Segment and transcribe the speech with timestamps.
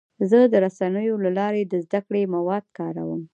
[0.29, 3.21] زه د رسنیو له لارې د زده کړې مواد کاروم.